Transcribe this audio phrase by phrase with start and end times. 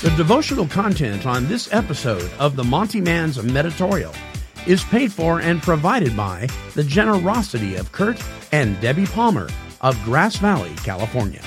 [0.00, 4.14] The devotional content on this episode of the Monty Man's Meditorial
[4.64, 8.22] is paid for and provided by the generosity of Kurt
[8.52, 9.48] and Debbie Palmer
[9.80, 11.42] of Grass Valley, California.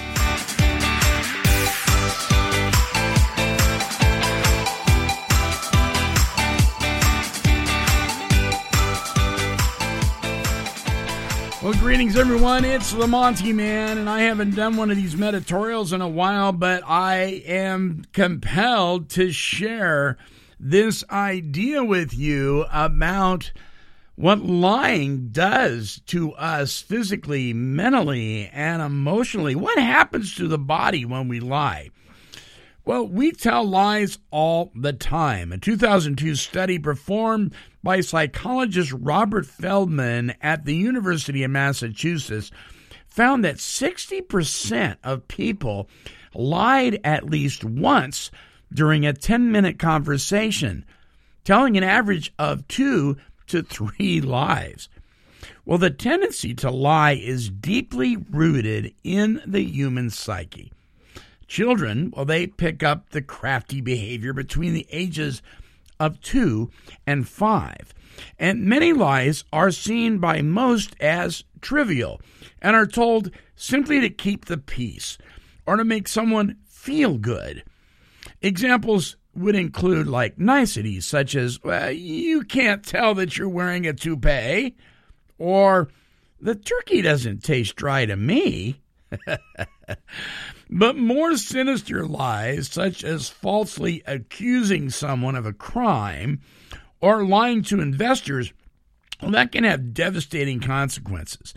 [11.72, 12.66] Well, greetings, everyone.
[12.66, 16.52] It's the Monty Man, and I haven't done one of these meditorials in a while,
[16.52, 20.18] but I am compelled to share
[20.60, 23.54] this idea with you about
[24.15, 29.56] what lying does to us physically, mentally, and emotionally.
[29.56, 31.92] What happens to the body when we lie?
[32.91, 35.53] Well, we tell lies all the time.
[35.53, 42.52] A 2002 study performed by psychologist Robert Feldman at the University of Massachusetts
[43.08, 45.88] found that 60% of people
[46.36, 48.30] lied at least once
[48.73, 50.83] during a 10 minute conversation,
[51.45, 53.16] telling an average of two
[53.48, 54.89] to three lies.
[55.64, 60.73] Well, the tendency to lie is deeply rooted in the human psyche.
[61.52, 65.42] Children, well, they pick up the crafty behavior between the ages
[66.00, 66.72] of two
[67.06, 67.94] and five.
[68.40, 72.22] And many lies are seen by most as trivial
[72.62, 75.18] and are told simply to keep the peace
[75.66, 77.66] or to make someone feel good.
[78.42, 83.92] Examples would include like niceties such as, well, you can't tell that you're wearing a
[83.92, 84.78] toupee,
[85.38, 85.90] or
[86.40, 88.80] the turkey doesn't taste dry to me.
[90.72, 96.39] but more sinister lies, such as falsely accusing someone of a crime
[97.02, 98.53] or lying to investors,
[99.22, 101.53] well, that can have devastating consequences.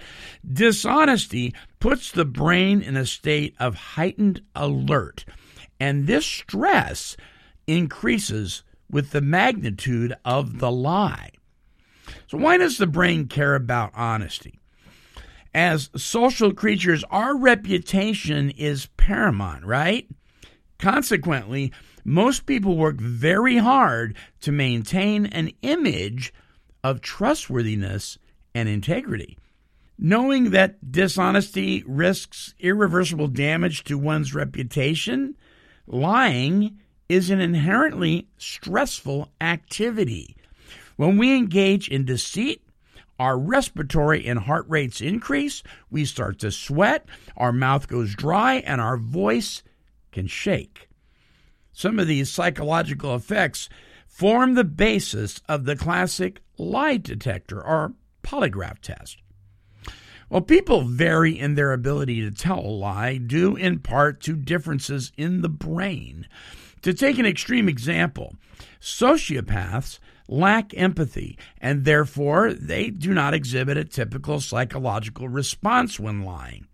[0.47, 5.25] Dishonesty puts the brain in a state of heightened alert,
[5.79, 7.17] and this stress
[7.67, 11.31] increases with the magnitude of the lie.
[12.27, 14.59] So, why does the brain care about honesty?
[15.55, 20.09] As social creatures, our reputation is paramount, right?
[20.79, 21.73] Consequently,
[22.05, 26.35] most people work very hard to maintain an image
[26.83, 28.19] of trustworthiness
[28.55, 29.39] and integrity.
[29.97, 35.37] Knowing that dishonesty risks irreversible damage to one's reputation,
[35.87, 36.79] lying
[37.09, 40.37] is an inherently stressful activity.
[40.97, 42.64] When we engage in deceit,
[43.19, 48.81] our respiratory and heart rates increase, we start to sweat, our mouth goes dry, and
[48.81, 49.63] our voice
[50.13, 50.89] can shake.
[51.73, 53.69] Some of these psychological effects
[54.07, 59.19] form the basis of the classic lie detector or polygraph test.
[60.31, 65.13] Well, people vary in their ability to tell a lie due in part to differences
[65.17, 66.27] in the brain.
[66.83, 68.35] To take an extreme example,
[68.81, 69.99] sociopaths
[70.29, 76.67] lack empathy, and therefore they do not exhibit a typical psychological response when lying.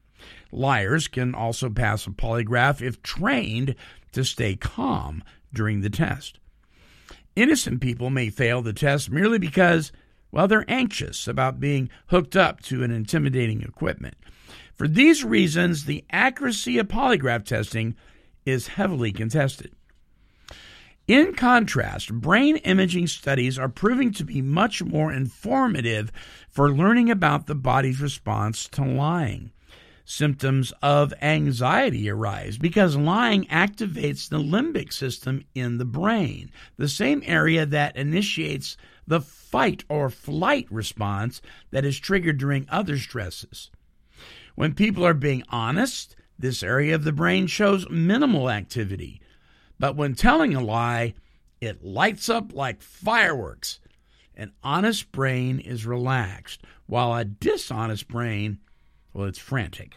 [0.52, 3.74] Liars can also pass a polygraph if trained
[4.12, 5.22] to stay calm
[5.52, 6.38] during the test.
[7.36, 9.92] Innocent people may fail the test merely because,
[10.32, 14.16] well, they're anxious about being hooked up to an intimidating equipment.
[14.74, 17.94] For these reasons, the accuracy of polygraph testing
[18.44, 19.72] is heavily contested.
[21.06, 26.12] In contrast, brain imaging studies are proving to be much more informative
[26.48, 29.50] for learning about the body's response to lying.
[30.04, 37.22] Symptoms of anxiety arise because lying activates the limbic system in the brain, the same
[37.24, 41.40] area that initiates the fight or flight response
[41.70, 43.70] that is triggered during other stresses.
[44.54, 49.20] When people are being honest, this area of the brain shows minimal activity.
[49.80, 51.14] But when telling a lie,
[51.58, 53.80] it lights up like fireworks.
[54.36, 58.58] An honest brain is relaxed, while a dishonest brain,
[59.14, 59.96] well, it's frantic.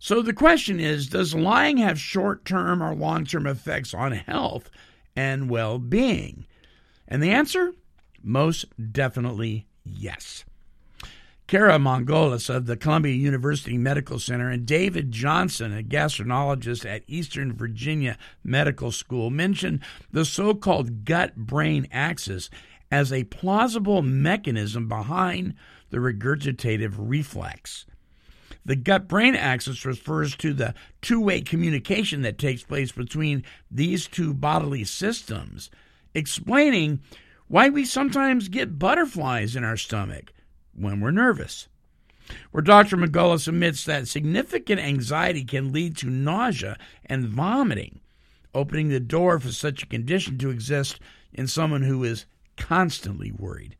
[0.00, 4.68] So the question is Does lying have short term or long term effects on health
[5.14, 6.44] and well being?
[7.06, 7.72] And the answer?
[8.20, 10.44] Most definitely yes.
[11.46, 17.52] Kara Margolis of the Columbia University Medical Center and David Johnson, a gastroenterologist at Eastern
[17.52, 19.78] Virginia Medical School, mentioned
[20.10, 22.50] the so called gut brain axis
[22.90, 25.54] as a plausible mechanism behind
[25.90, 27.86] the regurgitative reflex.
[28.64, 34.08] The gut brain axis refers to the two way communication that takes place between these
[34.08, 35.70] two bodily systems,
[36.12, 36.98] explaining
[37.46, 40.32] why we sometimes get butterflies in our stomach
[40.76, 41.68] when we're nervous.
[42.50, 42.96] Where Dr.
[42.96, 48.00] Margolis admits that significant anxiety can lead to nausea and vomiting.
[48.54, 50.98] opening the door for such a condition to exist
[51.32, 52.24] in someone who is
[52.56, 53.76] constantly worried.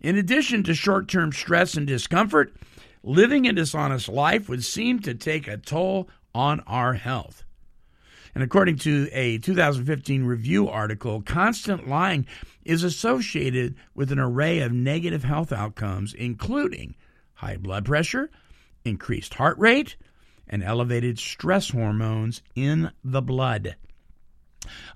[0.00, 2.52] In addition to short term stress and discomfort,
[3.02, 7.44] living a dishonest life would seem to take a toll on our health.
[8.34, 12.26] And according to a 2015 review article, constant lying
[12.64, 16.94] is associated with an array of negative health outcomes, including
[17.34, 18.30] high blood pressure,
[18.84, 19.96] increased heart rate,
[20.46, 23.76] and elevated stress hormones in the blood.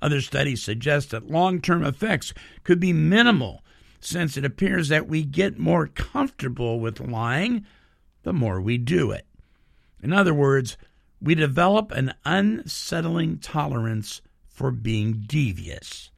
[0.02, 3.62] Other studies suggest that long term effects could be minimal
[4.00, 7.64] since it appears that we get more comfortable with lying
[8.22, 9.26] the more we do it.
[10.02, 10.76] In other words,
[11.24, 16.10] we develop an unsettling tolerance for being devious.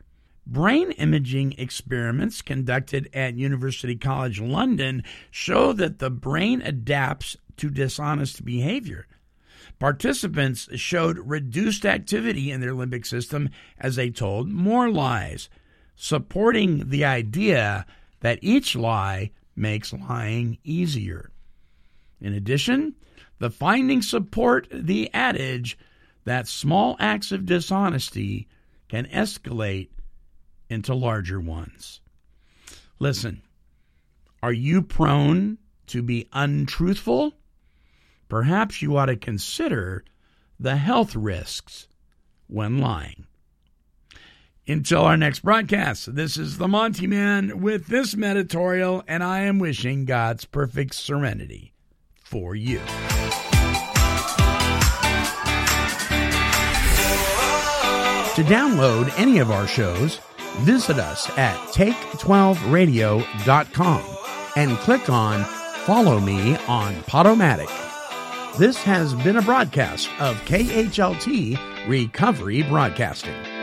[0.45, 8.45] Brain imaging experiments conducted at University College London show that the brain adapts to dishonest
[8.45, 9.07] behavior.
[9.79, 13.49] Participants showed reduced activity in their limbic system
[13.79, 15.49] as they told more lies,
[15.95, 17.87] supporting the idea
[18.21, 21.31] that each lie makes lying easier.
[22.21, 22.97] In addition,
[23.39, 25.79] the findings support the adage
[26.25, 28.49] that small acts of dishonesty
[28.89, 29.89] can escalate
[30.69, 32.01] into larger ones.
[32.99, 33.43] Listen,
[34.43, 37.35] are you prone to be untruthful?
[38.29, 40.05] perhaps you ought to consider
[40.59, 41.89] the health risks
[42.47, 43.27] when lying.
[44.69, 49.61] Until our next broadcast, this is the Monty Man with this meditorial, and I am
[49.61, 51.73] wishing God's perfect serenity
[52.25, 52.81] for you.
[58.37, 60.21] To download any of our shows,
[60.59, 64.05] visit us at take12radio.com
[64.57, 65.43] and click on
[65.87, 67.71] Follow Me on Podomatic.
[68.59, 73.56] This has been a broadcast of KHLT Recovery Broadcasting.